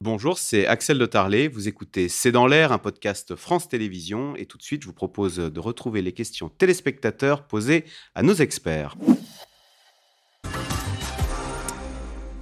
Bonjour, 0.00 0.38
c'est 0.38 0.64
Axel 0.64 0.96
de 0.96 1.06
Tarlet. 1.06 1.48
Vous 1.48 1.66
écoutez 1.66 2.08
C'est 2.08 2.30
dans 2.30 2.46
l'air, 2.46 2.70
un 2.70 2.78
podcast 2.78 3.34
France 3.34 3.68
Télévisions. 3.68 4.36
Et 4.36 4.46
tout 4.46 4.56
de 4.56 4.62
suite, 4.62 4.82
je 4.82 4.86
vous 4.86 4.92
propose 4.92 5.38
de 5.38 5.60
retrouver 5.60 6.02
les 6.02 6.12
questions 6.12 6.48
téléspectateurs 6.48 7.42
posées 7.48 7.84
à 8.14 8.22
nos 8.22 8.34
experts. 8.34 8.94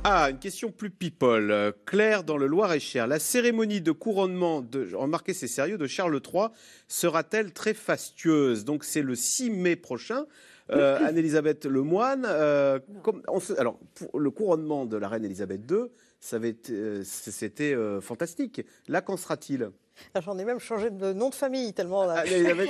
Ah, 0.04 0.30
une 0.30 0.38
question 0.38 0.70
plus 0.70 0.90
people. 0.90 1.72
Claire, 1.86 2.24
dans 2.24 2.36
le 2.36 2.46
Loir-et-Cher, 2.46 3.06
la 3.06 3.18
cérémonie 3.18 3.80
de 3.80 3.90
couronnement, 3.90 4.60
de, 4.60 4.94
remarquez 4.94 5.32
c'est 5.32 5.48
sérieux, 5.48 5.78
de 5.78 5.86
Charles 5.86 6.20
III 6.32 6.48
sera-t-elle 6.88 7.52
très 7.52 7.72
fastueuse? 7.72 8.66
Donc 8.66 8.84
c'est 8.84 9.02
le 9.02 9.14
6 9.14 9.50
mai 9.50 9.76
prochain. 9.76 10.26
Euh, 10.70 10.98
Anne-Elisabeth 11.04 11.64
Lemoine, 11.64 12.26
euh, 12.28 12.78
comme, 13.02 13.22
alors 13.56 13.78
pour 13.94 14.20
le 14.20 14.30
couronnement 14.30 14.84
de 14.84 14.96
la 14.96 15.08
reine 15.08 15.24
Elisabeth 15.24 15.62
II, 15.70 15.86
euh, 16.34 17.02
c'était 17.04 17.74
euh, 17.74 18.00
fantastique. 18.00 18.62
Là, 18.88 19.00
qu'en 19.00 19.16
sera-t-il? 19.16 19.70
Ah, 20.14 20.20
J'en 20.20 20.36
ai 20.38 20.44
même 20.44 20.58
changé 20.58 20.90
de 20.90 21.12
nom 21.12 21.30
de 21.30 21.34
famille 21.34 21.72
tellement 21.72 22.02
ah, 22.02 22.24
le, 22.24 22.66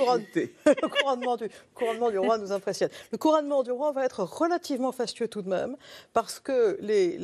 couronnement, 0.97 1.35
du, 1.35 1.49
couronnement, 1.73 2.09
du, 2.09 2.19
roi 2.19 2.37
nous 2.37 2.51
impressionne. 2.51 2.89
Le 3.11 3.17
couronnement 3.17 3.63
du 3.63 3.71
roi 3.71 3.91
va 3.91 4.05
être 4.05 4.23
relativement 4.23 4.91
fastueux 4.91 5.27
tout 5.27 5.41
de 5.41 5.49
même 5.49 5.75
parce 6.13 6.39
que 6.39 6.77
les, 6.81 7.19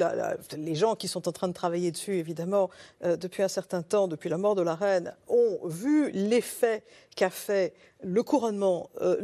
les 0.57 0.75
gens 0.75 0.95
qui 0.95 1.07
sont 1.07 1.27
en 1.27 1.31
train 1.31 1.47
de 1.47 1.53
travailler 1.53 1.91
dessus, 1.91 2.15
évidemment, 2.15 2.69
euh, 3.03 3.15
depuis 3.15 3.43
un 3.43 3.47
certain 3.47 3.81
temps, 3.81 4.07
depuis 4.07 4.29
la 4.29 4.37
mort 4.37 4.55
de 4.55 4.61
la 4.61 4.75
reine, 4.75 5.15
ont 5.43 5.67
vu 5.67 6.11
l'effet 6.11 6.83
qu'a 7.15 7.29
fait 7.29 7.73
le 8.05 8.21
couronnement, 8.21 8.89
euh, 9.01 9.15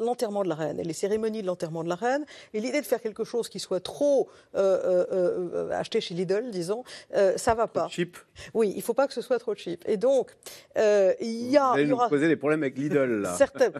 l'enterrement 0.00 0.42
de 0.42 0.48
la 0.48 0.54
reine 0.54 0.78
et 0.78 0.84
les 0.84 0.92
cérémonies 0.92 1.40
de 1.40 1.46
l'enterrement 1.46 1.82
de 1.82 1.88
la 1.88 1.94
reine, 1.94 2.26
et 2.52 2.60
l'idée 2.60 2.80
de 2.80 2.86
faire 2.86 3.00
quelque 3.00 3.24
chose 3.24 3.48
qui 3.48 3.58
soit 3.58 3.80
trop 3.80 4.28
euh, 4.56 5.70
acheté 5.70 6.00
chez 6.00 6.14
Lidl, 6.14 6.50
disons, 6.50 6.84
ça 7.36 7.54
va 7.54 7.66
pas. 7.66 7.88
Cheap. 7.88 8.16
Oui, 8.54 8.72
il 8.76 8.82
faut 8.82 8.94
pas 8.94 9.06
que 9.06 9.14
ce 9.14 9.22
soit 9.22 9.38
trop 9.38 9.54
cheap. 9.54 9.82
Et 9.86 9.96
donc, 9.96 10.36
euh, 10.76 11.14
il 11.20 11.50
y 11.50 11.56
a. 11.56 11.70
Vous 11.70 11.78
allez 11.78 11.86
nous 11.86 12.08
poser 12.08 12.28
des 12.28 12.36
problèmes 12.36 12.62
avec 12.62 12.76
Lidl, 12.76 13.22
là. 13.22 13.34
Certains. 13.34 13.70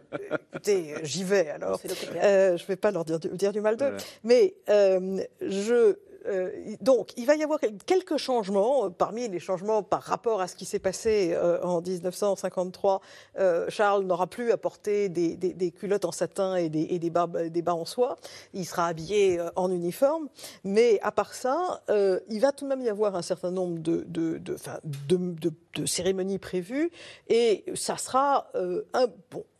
Écoutez, 0.52 0.94
j'y 1.02 1.24
vais 1.24 1.50
alors. 1.50 1.80
Euh, 2.22 2.56
je 2.56 2.62
ne 2.62 2.66
vais 2.66 2.76
pas 2.76 2.90
leur 2.90 3.04
dire, 3.04 3.18
dire 3.18 3.52
du 3.52 3.60
mal 3.60 3.76
d'eux. 3.76 3.92
Mais 4.24 4.54
euh, 4.68 5.20
je 5.40 5.96
euh, 6.26 6.50
donc, 6.80 7.12
il 7.16 7.26
va 7.26 7.34
y 7.34 7.42
avoir 7.42 7.60
quelques 7.86 8.16
changements. 8.16 8.86
Euh, 8.86 8.88
parmi 8.90 9.28
les 9.28 9.38
changements 9.38 9.82
par 9.82 10.02
rapport 10.02 10.40
à 10.40 10.48
ce 10.48 10.56
qui 10.56 10.64
s'est 10.64 10.78
passé 10.78 11.32
euh, 11.32 11.62
en 11.62 11.80
1953, 11.80 13.00
Charles 13.68 14.04
n'aura 14.04 14.26
plus 14.26 14.52
à 14.52 14.56
porter 14.56 15.08
des, 15.08 15.72
culottes 15.72 16.04
en 16.04 16.12
satin 16.12 16.56
et 16.56 16.68
des, 16.68 17.10
bas, 17.10 17.74
en 17.74 17.84
soie. 17.84 18.16
Il 18.54 18.66
sera 18.66 18.86
habillé 18.86 19.40
en 19.56 19.70
uniforme. 19.70 20.28
Mais 20.64 20.98
à 21.02 21.12
part 21.12 21.34
ça, 21.34 21.82
il 22.28 22.40
va 22.40 22.52
tout 22.52 22.64
de 22.64 22.68
même 22.68 22.82
y 22.82 22.88
avoir 22.88 23.16
un 23.16 23.22
certain 23.22 23.50
nombre 23.50 23.78
de, 23.78 24.06
cérémonies 25.86 26.38
prévues. 26.38 26.90
Et 27.28 27.64
ça 27.74 27.96
sera 27.96 28.50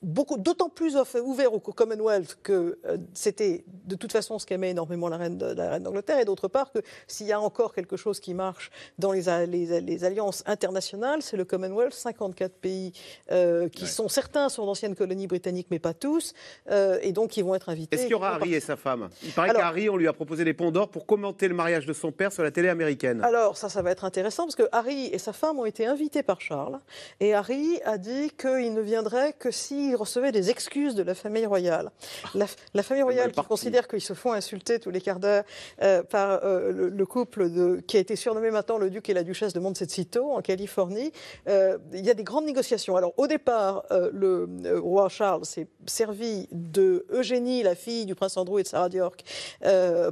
beaucoup, 0.02 0.36
d'autant 0.36 0.68
plus 0.68 0.96
ouvert 1.24 1.54
au 1.54 1.60
Commonwealth 1.60 2.38
que 2.42 2.78
c'était 3.14 3.64
de 3.84 3.94
toute 3.94 4.12
façon 4.12 4.38
ce 4.38 4.46
qu'aimait 4.46 4.70
énormément 4.70 5.08
la 5.08 5.16
reine, 5.16 5.38
la 5.38 5.70
reine 5.70 5.82
d'Angleterre. 5.82 6.18
Et 6.18 6.24
d'autre 6.24 6.48
part 6.50 6.72
que 6.72 6.80
s'il 7.06 7.26
y 7.26 7.32
a 7.32 7.40
encore 7.40 7.74
quelque 7.74 7.96
chose 7.96 8.20
qui 8.20 8.34
marche 8.34 8.70
dans 8.98 9.12
les, 9.12 9.46
les, 9.46 10.04
alliances 10.04 10.42
internationales, 10.46 11.22
c'est 11.22 11.36
le 11.36 11.44
Commonwealth, 11.44 11.94
54 11.94 12.52
pays 12.52 12.92
euh, 13.30 13.68
qui 13.68 13.86
sont, 13.86 14.08
certains 14.08 14.48
sont 14.48 14.66
d'anciennes 14.66 14.94
colonies 14.94 15.26
britanniques, 15.26 15.68
mais 15.70 15.78
pas 15.78 15.94
tous, 15.94 16.34
euh, 16.70 16.98
et 17.02 17.12
donc 17.12 17.36
ils 17.36 17.44
vont 17.44 17.54
être 17.54 17.68
invités. 17.68 17.96
Est-ce 17.96 18.02
qu'il 18.04 18.12
y 18.12 18.14
aura 18.14 18.34
Harry 18.34 18.54
et 18.54 18.60
sa 18.60 18.76
femme? 18.76 19.08
Il 19.22 19.32
paraît 19.32 19.52
qu'Harry, 19.52 19.88
on 19.88 19.96
lui 19.96 20.08
a 20.08 20.12
proposé 20.12 20.44
des 20.44 20.54
ponts 20.54 20.70
d'or 20.70 20.88
pour 20.88 21.06
commenter 21.06 21.48
le 21.48 21.54
mariage 21.54 21.86
de 21.86 21.92
son 21.92 22.12
père 22.12 22.32
sur 22.32 22.42
la 22.42 22.50
télé 22.50 22.68
américaine. 22.68 23.22
Alors 23.22 23.56
ça, 23.56 23.68
ça 23.68 23.82
va 23.82 23.90
être 23.90 24.04
intéressant 24.04 24.44
parce 24.44 24.56
que 24.56 24.68
Harry 24.72 25.06
et 25.06 25.18
sa 25.18 25.32
femme 25.32 25.58
ont 25.58 25.64
été 25.64 25.86
invités 25.86 26.22
par 26.22 26.40
Charles, 26.40 26.78
et 27.20 27.34
Harry 27.34 27.80
a 27.84 27.98
dit 27.98 28.30
qu'il 28.38 28.74
ne 28.74 28.80
viendrait 28.80 29.32
que 29.38 29.50
s'il 29.50 29.96
recevait 29.96 30.32
des 30.32 30.50
excuses 30.50 30.94
de 30.94 31.02
la 31.02 31.14
famille 31.14 31.46
royale. 31.46 31.90
La, 32.34 32.82
famille 32.82 33.02
royale 33.02 33.32
qui 33.32 33.42
considère 33.44 33.88
qu'ils 33.88 34.00
se 34.00 34.14
font 34.14 34.32
insulter 34.32 34.78
tous 34.78 34.90
les 34.90 35.00
quarts 35.00 35.20
d'heure 35.20 35.44
euh, 35.82 36.02
par 36.02 36.39
euh, 36.42 36.90
le, 36.90 37.06
couple 37.06 37.50
de, 37.50 37.80
qui 37.86 37.96
a 37.96 38.00
été 38.00 38.16
surnommé 38.16 38.50
maintenant 38.50 38.78
le 38.78 38.90
duc 38.90 39.08
et 39.08 39.14
la 39.14 39.22
duchesse 39.22 39.52
de 39.52 39.60
Montecito 39.60 40.30
en 40.30 40.40
Californie. 40.40 41.12
Euh, 41.48 41.78
il 41.92 42.04
y 42.04 42.10
a 42.10 42.14
des 42.14 42.24
grandes 42.24 42.46
négociations. 42.46 42.96
Alors 42.96 43.12
au 43.16 43.26
départ, 43.26 43.84
le 43.90 44.78
roi 44.78 45.08
Charles 45.08 45.44
s'est 45.44 45.66
servi 45.86 46.48
de 46.52 47.06
Eugénie, 47.10 47.62
la 47.62 47.74
fille 47.74 48.06
du 48.06 48.14
prince 48.14 48.36
Andrew 48.36 48.58
et 48.58 48.62
de 48.62 48.68
Sarah 48.68 48.88
d'York, 48.88 49.24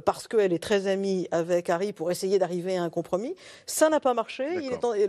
parce 0.05 0.27
qu'elle 0.27 0.53
est 0.53 0.63
très 0.63 0.87
amie 0.87 1.27
avec 1.31 1.69
Harry 1.69 1.93
pour 1.93 2.11
essayer 2.11 2.39
d'arriver 2.39 2.77
à 2.77 2.83
un 2.83 2.89
compromis. 2.89 3.35
Ça 3.65 3.89
n'a 3.89 3.99
pas 3.99 4.13
marché. 4.13 4.45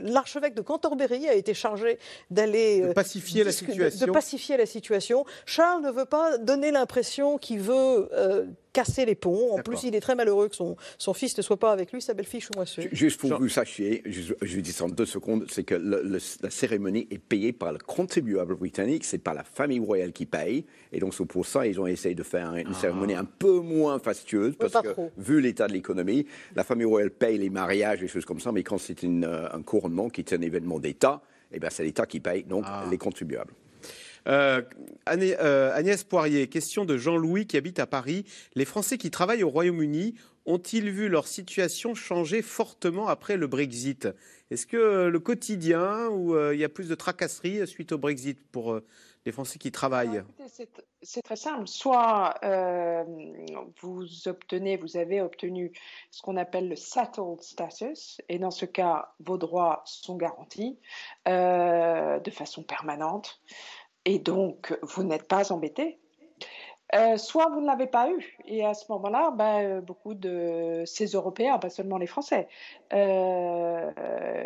L'archevêque 0.03 0.55
de 0.55 0.63
Canterbury 0.63 1.29
a 1.29 1.35
été 1.35 1.55
chargé 1.55 1.99
d'aller 2.31 2.81
de 2.81 2.93
pacifier 2.93 3.45
la 3.45 3.53
situation. 3.53 4.07
De, 4.07 4.13
pacifier 4.13 4.57
la 4.57 4.67
situation. 4.67 5.25
Charles 5.47 5.83
ne 5.83 5.91
veut 5.91 6.05
pas 6.05 6.39
donner 6.39 6.71
l'impression 6.71 7.39
qu'il 7.39 7.61
veut 7.61 8.09
casser 8.73 9.05
les 9.05 9.15
ponts. 9.15 9.53
En 9.53 9.63
plus, 9.63 9.85
il 9.85 9.95
est 9.95 10.01
très 10.01 10.15
malheureux 10.15 10.49
que 10.49 10.57
son, 10.57 10.77
son 10.99 11.15
fils 11.15 11.37
ne 11.37 11.43
soit 11.43 11.59
pas 11.59 11.73
avec 11.73 11.93
lui, 11.93 12.03
sa 12.03 12.15
belle-fille 12.15 12.41
Choumoisseux. 12.41 12.89
Juste 12.93 13.21
pour 13.21 13.31
que 13.31 13.43
vous 13.43 13.49
sachiez, 13.49 14.03
je, 14.07 14.35
je 14.41 14.61
dis 14.61 14.73
ça 14.73 14.85
en 14.85 14.89
deux 14.89 15.07
secondes, 15.07 15.47
c'est 15.51 15.65
que 15.65 15.75
la 15.75 16.51
cérémonie 16.51 17.07
est 17.11 17.19
payée 17.19 17.53
par 17.53 17.73
le 17.73 17.79
contribuable 17.79 18.55
britannique, 18.55 19.05
c'est 19.05 19.19
pas 19.19 19.35
la 19.35 19.45
famille 19.45 19.81
royale 19.81 20.13
qui 20.13 20.27
paye. 20.27 20.65
Et 20.93 21.01
donc, 21.01 21.15
c'est 21.15 21.25
pour 21.25 21.47
ça 21.47 21.61
ils 21.67 21.81
ont 21.81 21.87
essayé 21.87 22.15
de 22.15 22.23
faire 22.23 22.55
une 22.55 22.69
ah. 22.71 22.75
cérémonie 22.75 23.15
un 23.15 23.25
peu 23.25 23.61
moins 23.61 23.99
fastueuse, 23.99 24.55
parce 24.57 24.73
que, 24.73 24.89
vu 25.19 25.41
l'état 25.41 25.67
de 25.67 25.73
l'économie, 25.73 26.27
la 26.55 26.65
famille 26.65 26.87
royale 26.87 27.11
paye 27.11 27.39
les 27.39 27.51
mariages, 27.51 28.03
et 28.03 28.09
choses 28.09 28.25
comme 28.25 28.41
ça, 28.41 28.53
mais 28.53 28.63
quand 28.63 28.79
c'est 28.79 29.05
euh, 29.05 29.49
un 29.53 29.63
couronnement 29.63 30.09
qui 30.09 30.21
est 30.21 30.33
un 30.33 30.41
événement 30.41 30.79
d'État, 30.79 31.23
eh 31.53 31.59
ben, 31.59 31.71
c'est 31.71 31.85
l'État 31.85 32.07
qui 32.07 32.21
paye, 32.21 32.45
donc 32.45 32.65
ah. 32.67 32.85
les 32.91 32.99
contribuables. 32.99 33.53
Euh, 34.27 34.63
euh, 35.09 35.75
Agnès 35.75 36.05
Poirier, 36.05 36.49
question 36.49 36.85
de 36.85 36.97
Jean-Louis 36.97 37.47
qui 37.47 37.57
habite 37.57 37.79
à 37.79 37.87
Paris. 37.87 38.25
Les 38.55 38.65
Français 38.65 38.99
qui 38.99 39.11
travaillent 39.11 39.43
au 39.43 39.51
Royaume-Uni 39.51 40.15
ont-ils 40.47 40.91
vu 40.91 41.09
leur 41.09 41.27
situation 41.27 41.95
changer 41.95 42.43
fortement 42.43 43.09
après 43.09 43.37
le 43.37 43.47
Brexit? 43.47 44.09
Est-ce 44.51 44.67
que 44.67 45.07
le 45.07 45.21
quotidien 45.21 46.11
euh, 46.11 46.55
il 46.55 46.61
y 46.61 46.65
a 46.65 46.69
plus 46.69 46.89
de 46.89 46.95
tracasseries 46.95 47.67
suite 47.67 47.93
au 47.93 47.99
Brexit 47.99 48.41
pour 48.51 48.81
les 49.27 49.33
Français 49.33 49.59
qui 49.59 49.71
travaillent? 49.71 50.23
C'est 51.03 51.23
très 51.23 51.37
simple. 51.37 51.69
Soit 51.69 52.35
vous 53.81 54.29
obtenez, 54.29 54.77
vous 54.77 54.97
avez 54.97 55.21
obtenu 55.21 55.73
ce 56.11 56.21
qu'on 56.21 56.37
appelle 56.37 56.69
le 56.69 56.77
settled 56.77 57.41
status, 57.41 58.21
et 58.29 58.39
dans 58.39 58.51
ce 58.51 58.65
cas, 58.65 59.13
vos 59.21 59.39
droits 59.39 59.83
sont 59.87 60.17
garantis 60.17 60.79
de 61.27 62.31
façon 62.31 62.63
permanente 62.63 63.41
et 64.05 64.19
donc 64.19 64.77
vous 64.83 65.03
n'êtes 65.03 65.29
pas 65.29 65.53
embêté. 65.53 65.99
Euh, 66.97 67.17
soit 67.19 67.49
vous 67.51 67.61
ne 67.61 67.67
l'avez 67.67 67.87
pas 67.87 68.11
eu, 68.11 68.37
et 68.47 68.65
à 68.65 68.75
ce 68.75 68.91
moment-là, 68.91 69.31
ben, 69.31 69.63
euh, 69.63 69.81
beaucoup 69.81 70.15
de 70.15 70.83
ces 70.87 71.07
Européens, 71.07 71.59
pas 71.59 71.71
seulement 71.71 71.99
les 71.99 72.09
Français, 72.09 72.49
euh, 72.93 73.91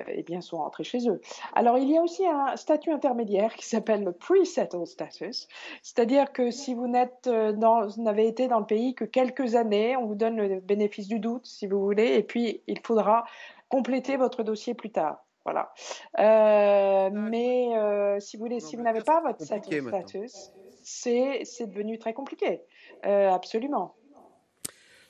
eh 0.09 0.23
bien, 0.25 0.43
sont 0.43 0.59
rentrés 0.59 0.85
chez 0.85 1.09
eux. 1.09 1.23
Alors, 1.55 1.79
il 1.79 1.91
y 1.91 1.97
a 1.97 2.03
aussi 2.03 2.27
un 2.27 2.55
statut 2.57 2.91
intermédiaire 2.91 3.55
qui 3.55 3.67
s'appelle 3.67 4.05
le 4.05 4.13
pre-settled 4.13 4.87
status, 4.87 5.49
c'est-à-dire 5.81 6.33
que 6.33 6.51
si 6.51 6.75
vous 6.75 6.87
n'avez 6.87 8.27
été 8.27 8.47
dans 8.49 8.59
le 8.59 8.67
pays 8.67 8.95
que 8.95 9.07
quelques 9.07 9.55
années, 9.55 9.97
on 9.97 10.05
vous 10.05 10.15
donne 10.15 10.37
le 10.37 10.61
bénéfice 10.61 11.09
du 11.09 11.21
doute, 11.21 11.47
si 11.47 11.67
vous 11.67 11.81
voulez, 11.81 12.15
et 12.17 12.23
puis 12.23 12.61
il 12.67 12.81
faudra 12.81 13.25
compléter 13.71 14.19
votre 14.19 14.43
dossier 14.43 14.75
plus 14.75 14.91
tard. 14.91 15.25
Voilà. 15.45 15.73
Euh, 16.19 17.11
mais 17.13 17.77
euh, 17.77 18.19
si 18.19 18.37
vous, 18.37 18.49
si 18.61 18.77
vous 18.77 18.83
n'avez 18.83 19.03
pas 19.03 19.21
votre 19.21 19.45
status, 19.45 20.51
c'est 20.83 21.67
devenu 21.67 21.99
très 21.99 22.15
compliqué. 22.15 22.63
Euh, 23.05 23.31
absolument. 23.31 23.95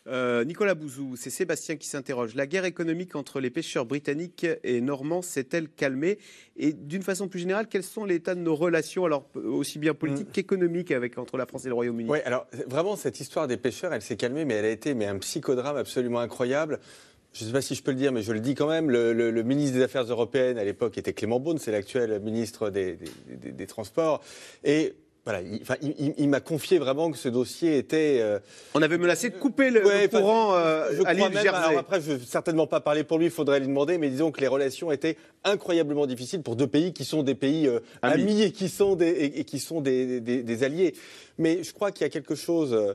Nicolas 0.07 0.75
Bouzou, 0.75 1.17
c'est 1.17 1.31
Sébastien 1.31 1.77
qui 1.77 1.89
s'interroge. 1.89 2.35
La 2.35 2.47
guerre 2.47 2.67
économique 2.67 3.17
entre 3.17 3.41
les 3.41 3.49
pêcheurs 3.49 3.87
britanniques 3.87 4.47
et 4.63 4.83
normands 4.83 5.23
s'est-elle 5.23 5.71
calmée? 5.71 6.19
Et 6.57 6.75
d'une 6.75 7.01
façon 7.03 7.27
plus 7.27 7.41
générale, 7.41 7.69
quels 7.69 7.83
sont 7.83 8.05
l'état 8.05 8.35
de 8.35 8.41
nos 8.41 8.55
relations, 8.55 9.07
alors 9.07 9.31
aussi 9.35 9.79
bien 9.79 9.95
politiques 9.95 10.31
qu'économiques, 10.31 10.91
avec 10.91 11.17
entre 11.17 11.39
la 11.39 11.47
France 11.47 11.65
et 11.65 11.69
le 11.69 11.75
Royaume-Uni? 11.75 12.11
Oui, 12.11 12.19
alors 12.27 12.47
vraiment 12.67 12.97
cette 12.97 13.19
histoire 13.19 13.49
des 13.49 13.57
pêcheurs, 13.57 13.95
elle 13.95 14.03
s'est 14.03 14.17
calmée, 14.17 14.45
mais 14.45 14.57
elle 14.57 14.67
a 14.67 14.71
été 14.71 14.93
mais 14.93 15.07
un 15.07 15.17
psychodrame 15.17 15.79
absolument 15.79 16.21
incroyable 16.21 16.81
je 17.35 17.43
ne 17.43 17.49
sais 17.49 17.53
pas 17.53 17.63
si 17.63 17.75
je 17.75 17.83
peux 17.83 17.91
le 17.91 17.97
dire, 17.97 18.13
mais 18.13 18.23
je 18.23 18.33
le 18.33 18.39
dis 18.39 18.55
quand 18.55 18.69
même, 18.69 18.91
le, 18.91 19.43
ministre 19.43 19.77
des 19.77 19.83
Affaires 19.83 20.05
européennes 20.05 20.57
à 20.57 20.65
l'époque 20.65 20.97
était 20.97 21.13
Clément 21.13 21.41
Beaune, 21.41 21.59
c'est 21.59 21.73
l'actuel 21.73 22.21
ministre 22.21 22.71
des, 22.71 22.97
Transports. 23.67 24.23
Et 24.63 24.95
voilà, 25.25 25.41
il, 25.81 26.29
m'a 26.29 26.41
confié 26.41 26.79
vraiment 26.79 27.11
que 27.11 27.17
ce 27.17 27.31
dossier 27.31 27.79
était. 27.79 28.19
Euh, 28.21 28.39
On 28.75 28.83
avait 28.83 28.99
menacé 28.99 29.31
de 29.31 29.37
couper 29.37 29.71
le, 29.71 29.81
courant 30.09 30.55
euh, 30.55 31.03
à 31.07 31.15
l'île 31.15 31.33
Jersey. 31.33 31.77
après, 31.79 32.03
je 32.03 32.13
ne 32.13 32.17
vais 32.17 32.27
certainement 32.27 32.67
pas 32.67 32.81
parler 32.81 33.05
pour 33.05 33.17
lui, 33.17 33.27
il 33.27 33.31
faudrait 33.31 33.59
lui 33.59 33.67
demander, 33.67 33.97
mais 33.97 34.11
disons 34.11 34.31
que 34.31 34.43
les 34.43 34.49
relations 34.49 34.93
étaient 34.93 35.17
incroyablement 35.43 36.07
difficiles 36.07 36.43
pour 36.43 36.57
deux 36.57 36.67
pays 36.67 36.93
qui 36.93 37.07
sont 37.07 37.23
des 37.23 37.35
pays 37.35 37.67
euh, 37.67 37.81
amis. 38.03 38.43
et 38.43 38.53
qui 38.53 38.69
sont 38.69 38.97
des, 38.97 39.09
et, 39.09 39.45
qui 39.45 39.61
sont 39.61 39.81
des, 39.81 40.21
des, 40.21 40.63
alliés. 40.63 40.95
Mais 41.39 41.63
je 41.63 41.73
crois 41.73 41.91
qu'il 41.91 42.03
y 42.03 42.07
a 42.07 42.11
quelque 42.11 42.35
chose, 42.35 42.95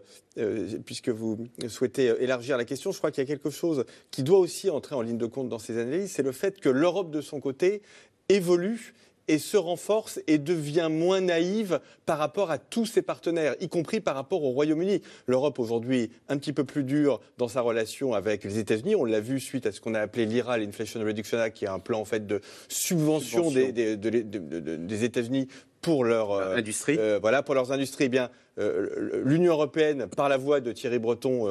puisque 0.86 1.10
vous 1.10 1.48
souhaitez 1.68 2.14
élargir 2.20 2.58
la 2.58 2.66
question, 2.66 2.92
je 2.92 3.00
crois 3.00 3.10
qu'il 3.10 3.24
y 3.24 3.28
a 3.28 3.28
quelque 3.28 3.50
chose 3.50 3.86
qui 4.12 4.22
doit 4.22 4.38
aussi 4.38 4.70
entrer 4.70 4.94
en 4.94 5.02
ligne 5.02 5.18
de 5.18 5.26
compte 5.26 5.50
dans 5.50 5.60
ces 5.60 5.80
analyses, 5.80 6.12
c'est 6.12 6.24
le 6.24 6.32
fait 6.32 6.60
que 6.60 6.70
l'Europe 6.70 7.10
de 7.10 7.22
son 7.22 7.40
côté 7.40 7.82
évolue 8.30 8.94
et 9.30 9.38
se 9.38 9.56
renforce 9.56 10.20
et 10.28 10.40
devient 10.40 10.90
moins 10.92 11.22
naïve 11.22 11.80
par 12.06 12.18
rapport 12.18 12.50
à 12.50 12.58
tous 12.58 12.88
ses 12.88 13.04
partenaires, 13.04 13.56
y 13.62 13.70
compris 13.70 14.02
par 14.02 14.16
rapport 14.16 14.44
au 14.44 14.50
Royaume-Uni. 14.50 15.02
L'Europe 15.28 15.60
aujourd'hui 15.60 16.10
un 16.28 16.38
petit 16.38 16.52
peu 16.52 16.64
plus 16.64 16.84
dure 16.84 17.22
dans 17.38 17.48
sa 17.48 17.62
relation 17.62 18.14
avec 18.14 18.44
les 18.44 18.58
États-Unis. 18.58 18.96
On 18.96 19.06
l'a 19.06 19.20
vu 19.20 19.40
suite 19.40 19.68
à 19.68 19.72
ce 19.72 19.80
qu'on 19.80 19.94
a 19.94 20.00
appelé 20.02 20.26
l'IRA, 20.26 20.58
l'Inflation 20.58 21.00
Reduction 21.02 21.38
Act, 21.38 21.58
qui 21.58 21.66
est 21.66 21.70
un 21.70 21.80
plan 21.80 22.02
en 22.02 22.06
fait 22.06 22.26
de 22.26 22.42
subvention, 22.68 23.52
des, 23.52 23.72
des 23.72 25.04
États-Unis 25.04 25.48
pour 25.82 26.04
leur 26.04 26.32
euh, 26.32 26.56
industrie. 26.56 26.98
Euh, 27.00 27.20
voilà, 27.22 27.44
pour 27.44 27.56
leurs 27.56 27.72
industries. 27.72 28.06
Eh 28.06 28.10
bien, 28.10 28.30
euh, 28.58 29.22
l'Union 29.24 29.54
européenne, 29.54 30.08
par 30.08 30.30
la 30.30 30.38
voix 30.38 30.60
de 30.60 30.72
Thierry 30.72 31.00
Breton, 31.00 31.48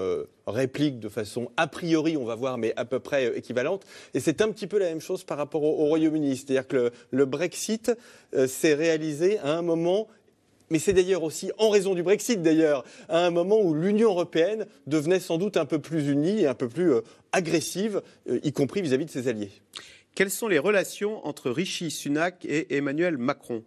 réplique 0.47 0.99
de 1.01 1.09
façon 1.09 1.51
a 1.57 1.67
priori, 1.67 2.17
on 2.17 2.25
va 2.25 2.35
voir, 2.35 2.59
mais 2.59 2.73
à 2.77 2.85
peu 2.85 3.01
près 3.01 3.39
équivalente. 3.39 3.85
Et 4.15 4.21
c'est 4.21 4.43
un 4.43 4.51
petit 4.51 4.67
peu 4.67 4.79
la 4.79 4.87
même 4.87 5.01
chose 5.01 5.25
par 5.25 5.39
rapport 5.39 5.63
au, 5.63 5.87
Royaume-Uni. 5.87 6.37
C'est-à-dire 6.37 6.67
que 6.67 6.91
le, 7.11 7.25
Brexit 7.25 7.93
s'est 8.47 8.75
réalisé 8.75 9.39
à 9.39 9.57
un 9.57 9.63
moment 9.63 10.09
mais 10.71 10.79
c'est 10.79 10.93
d'ailleurs 10.93 11.23
aussi 11.23 11.51
en 11.57 11.71
raison 11.71 11.95
du 11.95 12.03
Brexit, 12.03 12.43
d'ailleurs, 12.43 12.85
à 13.09 13.25
un 13.25 13.31
moment 13.31 13.59
où 13.59 13.73
l'Union 13.73 14.11
européenne 14.11 14.67
devenait 14.87 15.19
sans 15.19 15.39
doute 15.39 15.57
un 15.57 15.65
peu 15.65 15.79
plus 15.79 16.09
unie 16.11 16.43
et 16.43 16.47
un 16.47 16.53
peu 16.53 16.69
plus 16.69 16.93
agressive, 17.33 18.03
y 18.27 18.53
compris 18.53 18.83
vis 18.83 18.93
à 18.93 18.99
-vis 18.99 19.07
de 19.07 19.11
ses 19.11 19.29
alliés. 19.29 19.51
Quelles 20.15 20.31
sont 20.31 20.47
les 20.47 20.59
relations 20.59 21.27
entre 21.27 21.51
Rishi 21.51 21.91
Sunak 21.91 22.45
et 22.45 22.77
Emmanuel 22.77 23.17
Macron? 23.17 23.65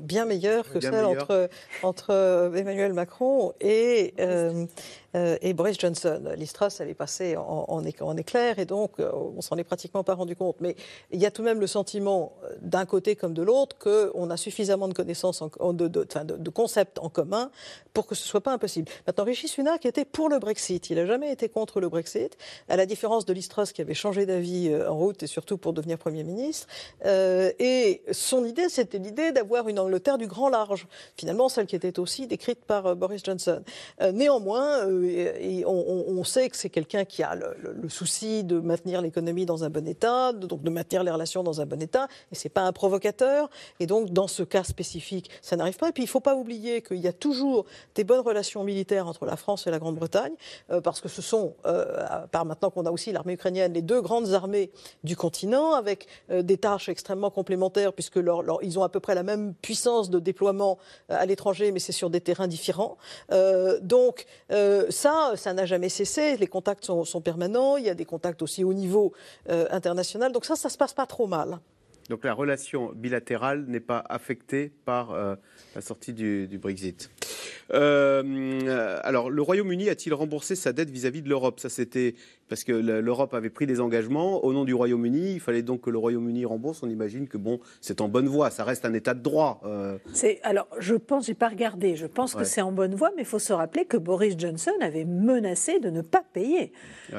Bien 0.00 0.24
meilleure 0.24 0.70
que 0.70 0.80
celle 0.80 1.04
entre, 1.04 1.48
entre 1.82 2.50
Emmanuel 2.54 2.92
Macron 2.92 3.52
et, 3.60 4.14
euh, 4.20 4.66
euh, 5.14 5.36
et 5.40 5.52
Boris 5.52 5.78
Johnson. 5.78 6.22
L'Istras, 6.36 6.76
elle 6.80 6.88
est 6.88 6.94
passée 6.94 7.36
en, 7.36 7.84
éclair 8.16 8.58
et 8.58 8.64
donc 8.64 8.92
on 8.98 9.40
s'en 9.40 9.56
est 9.56 9.64
pratiquement 9.64 10.02
pas 10.02 10.14
rendu 10.14 10.34
compte. 10.34 10.56
Mais 10.60 10.76
il 11.12 11.20
y 11.20 11.26
a 11.26 11.30
tout 11.30 11.42
de 11.42 11.46
même 11.46 11.60
le 11.60 11.66
sentiment, 11.66 12.32
d'un 12.60 12.86
côté 12.86 13.16
comme 13.16 13.34
de 13.34 13.42
l'autre, 13.42 13.76
qu'on 13.78 14.30
a 14.30 14.36
suffisamment 14.36 14.88
de 14.88 14.94
connaissances, 14.94 15.42
en, 15.42 15.72
de, 15.72 16.50
concepts 16.50 16.98
en 16.98 17.08
commun 17.08 17.50
pour 17.92 18.06
que 18.06 18.14
ce 18.14 18.26
soit 18.26 18.40
pas 18.40 18.52
impossible. 18.52 18.90
Maintenant, 19.06 19.24
Rishi 19.24 19.48
Sunak 19.48 19.86
était 19.86 20.04
pour 20.04 20.28
le 20.28 20.38
Brexit. 20.38 20.90
Il 20.90 20.96
n'a 20.96 21.06
jamais 21.06 21.32
été 21.32 21.48
contre 21.48 21.80
le 21.80 21.88
Brexit, 21.88 22.36
à 22.68 22.76
la 22.76 22.86
différence 22.86 23.24
de 23.24 23.32
l'Istras 23.32 23.70
qui 23.74 23.82
avait 23.82 23.94
changé 23.94 24.26
d'avis 24.26 24.74
en 24.74 24.96
route 24.96 25.22
et 25.22 25.26
surtout 25.26 25.58
pour 25.58 25.72
devenir 25.72 25.98
Premier 25.98 26.24
ministre. 26.24 26.66
et 27.04 28.02
son 28.12 28.44
idée, 28.44 28.68
c'était 28.68 28.98
l'idée 28.98 29.32
d'avoir 29.32 29.68
une 29.68 29.78
Angleterre 29.78 30.18
du 30.18 30.26
grand 30.26 30.48
large, 30.48 30.86
finalement 31.16 31.48
celle 31.48 31.66
qui 31.66 31.76
était 31.76 31.98
aussi 31.98 32.26
décrite 32.26 32.64
par 32.64 32.86
euh, 32.86 32.94
Boris 32.94 33.22
Johnson. 33.24 33.62
Euh, 34.00 34.12
néanmoins, 34.12 34.86
euh, 35.06 35.62
on, 35.66 36.24
sait 36.24 36.48
que 36.48 36.56
c'est 36.56 36.70
quelqu'un 36.70 37.04
qui 37.04 37.22
a 37.22 37.34
le, 37.34 37.88
souci 37.88 38.44
de 38.44 38.58
maintenir 38.58 39.00
l'économie 39.00 39.46
dans 39.46 39.64
un 39.64 39.70
bon 39.70 39.86
état, 39.86 40.32
donc 40.32 40.62
de 40.62 40.70
maintenir 40.70 41.04
les 41.04 41.10
relations 41.10 41.42
dans 41.42 41.60
un 41.60 41.66
bon 41.66 41.80
état, 41.80 42.08
et 42.32 42.34
c'est 42.34 42.48
pas 42.48 42.62
un 42.62 42.72
provocateur. 42.72 43.48
Et 43.80 43.86
donc, 43.86 44.10
dans 44.10 44.28
ce 44.28 44.42
cas 44.42 44.64
spécifique, 44.64 45.30
ça 45.42 45.56
n'arrive 45.56 45.76
pas. 45.76 45.88
Et 45.88 45.92
puis, 45.92 46.02
il 46.02 46.08
faut 46.08 46.20
pas 46.20 46.34
oublier 46.34 46.82
qu'il 46.82 46.98
y 46.98 47.08
a 47.08 47.12
toujours 47.12 47.66
des 47.94 48.04
bonnes 48.04 48.20
relations 48.20 48.64
militaires 48.64 49.06
entre 49.06 49.26
la 49.26 49.36
France 49.36 49.66
et 49.66 49.70
la 49.70 49.78
Grande-Bretagne, 49.78 50.34
parce 50.82 51.00
que 51.00 51.08
ce 51.08 51.22
sont, 51.22 51.54
par 52.32 52.44
maintenant 52.44 52.70
qu'on 52.70 52.86
a 52.86 52.90
aussi 52.90 53.12
l'armée 53.12 53.34
ukrainienne, 53.34 53.72
les 53.72 53.82
deux 53.82 54.00
grandes 54.00 54.32
armées 54.32 54.70
du 55.04 55.16
continent, 55.16 55.74
avec 55.74 56.06
des 56.28 56.56
tâches 56.56 56.88
extrêmement 56.88 57.30
complémentaires, 57.30 57.92
puisque 57.92 58.18
ils 58.62 58.78
ont 58.78 58.82
à 58.82 58.88
peu 58.88 59.00
près 59.00 59.14
la 59.14 59.22
même 59.22 59.54
puissance 59.54 60.10
de 60.10 60.18
déploiement 60.18 60.78
euh, 61.10 61.16
à 61.18 61.26
l'étranger, 61.26 61.72
mais 61.72 61.80
c'est 61.80 61.92
sur 61.92 62.10
des 62.10 62.20
terrains 62.20 62.48
différents. 62.48 62.96
Euh, 63.32 63.78
donc 63.80 64.26
euh, 64.52 64.85
ça, 64.90 65.32
ça 65.36 65.52
n'a 65.52 65.66
jamais 65.66 65.88
cessé. 65.88 66.36
Les 66.36 66.46
contacts 66.46 66.84
sont, 66.84 67.20
permanents. 67.20 67.76
Il 67.76 67.84
y 67.84 67.90
a 67.90 67.94
des 67.94 68.04
contacts 68.04 68.42
aussi 68.42 68.64
au 68.64 68.74
niveau 68.74 69.12
international. 69.48 70.32
Donc 70.32 70.44
ça, 70.44 70.56
ça 70.56 70.68
se 70.68 70.78
passe 70.78 70.94
pas 70.94 71.06
trop 71.06 71.26
mal. 71.26 71.58
Donc 72.08 72.24
la 72.24 72.34
relation 72.34 72.92
bilatérale 72.94 73.64
n'est 73.66 73.80
pas 73.80 74.04
affectée 74.08 74.70
par 74.84 75.12
la 75.74 75.80
sortie 75.80 76.12
du, 76.12 76.58
Brexit. 76.60 77.10
alors, 77.70 79.30
le 79.30 79.42
Royaume-Uni 79.42 79.88
a-t-il 79.88 80.14
remboursé 80.14 80.54
sa 80.54 80.72
dette 80.72 80.90
vis-à-vis 80.90 81.20
-vis 81.20 81.24
de 81.24 81.28
l'Europe? 81.28 81.60
Ça, 81.60 81.68
c'était 81.68 82.14
parce 82.48 82.64
que 82.64 82.72
l'Europe 82.72 83.34
avait 83.34 83.50
pris 83.50 83.66
des 83.66 83.80
engagements 83.80 84.44
au 84.44 84.52
nom 84.52 84.64
du 84.64 84.74
Royaume-Uni. 84.74 85.34
Il 85.34 85.40
fallait 85.40 85.62
donc 85.62 85.82
que 85.82 85.90
le 85.90 85.98
Royaume-Uni 85.98 86.44
rembourse. 86.44 86.82
On 86.82 86.88
imagine 86.88 87.28
que 87.28 87.38
bon, 87.38 87.60
c'est 87.80 88.00
en 88.00 88.08
bonne 88.08 88.28
voie. 88.28 88.50
Ça 88.50 88.64
reste 88.64 88.84
un 88.84 88.94
État 88.94 89.14
de 89.14 89.20
droit. 89.20 89.60
Euh. 89.64 89.98
C'est 90.12 90.40
alors, 90.42 90.68
je 90.78 90.94
pense, 90.94 91.26
j'ai 91.26 91.34
pas 91.34 91.48
regardé. 91.48 91.96
Je 91.96 92.06
pense 92.06 92.34
que 92.34 92.44
c'est 92.44 92.60
en 92.60 92.72
bonne 92.72 92.94
voie, 92.94 93.10
mais 93.16 93.22
il 93.22 93.28
faut 93.28 93.38
se 93.38 93.52
rappeler 93.52 93.84
que 93.84 93.96
Boris 93.96 94.34
Johnson 94.38 94.72
avait 94.80 95.04
menacé 95.04 95.80
de 95.80 95.90
ne 95.90 96.02
pas 96.02 96.22
payer. 96.32 96.72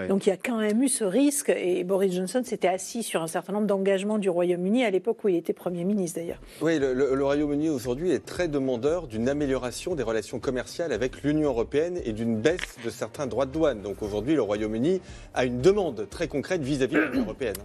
Donc 0.07 0.25
il 0.25 0.29
y 0.29 0.33
a 0.33 0.37
quand 0.37 0.57
même 0.57 0.81
eu 0.81 0.89
ce 0.89 1.03
risque. 1.03 1.49
Et 1.49 1.83
Boris 1.83 2.13
Johnson 2.13 2.41
s'était 2.43 2.67
assis 2.67 3.03
sur 3.03 3.21
un 3.21 3.27
certain 3.27 3.53
nombre 3.53 3.67
d'engagements 3.67 4.17
du 4.17 4.29
Royaume-Uni 4.29 4.85
à 4.85 4.89
l'époque 4.89 5.23
où 5.23 5.29
il 5.29 5.35
était 5.35 5.53
Premier 5.53 5.83
ministre, 5.83 6.19
d'ailleurs. 6.19 6.41
Oui, 6.61 6.79
le, 6.79 6.93
le 6.93 7.23
Royaume-Uni 7.23 7.69
aujourd'hui 7.69 8.11
est 8.11 8.25
très 8.25 8.47
demandeur 8.47 9.07
d'une 9.07 9.29
amélioration 9.29 9.95
des 9.95 10.03
relations 10.03 10.39
commerciales 10.39 10.91
avec 10.91 11.23
l'Union 11.23 11.49
européenne 11.49 11.99
et 12.05 12.13
d'une 12.13 12.37
baisse 12.37 12.77
de 12.83 12.89
certains 12.89 13.27
droits 13.27 13.45
de 13.45 13.51
douane. 13.51 13.81
Donc 13.81 14.01
aujourd'hui, 14.01 14.35
le 14.35 14.41
Royaume-Uni 14.41 15.01
à 15.33 15.45
une 15.45 15.61
demande 15.61 16.07
très 16.09 16.27
concrète 16.27 16.61
vis-à-vis 16.61 16.95
de 16.95 17.01
l'Union 17.01 17.23
européenne. 17.23 17.55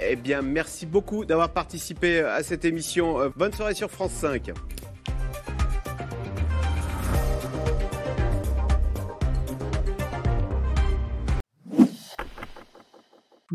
Eh 0.00 0.14
bien, 0.14 0.42
merci 0.42 0.86
beaucoup 0.86 1.24
d'avoir 1.24 1.50
participé 1.50 2.20
à 2.20 2.42
cette 2.42 2.64
émission. 2.64 3.20
Euh, 3.20 3.28
bonne 3.34 3.52
soirée 3.52 3.74
sur 3.74 3.90
France 3.90 4.12
5. 4.12 4.52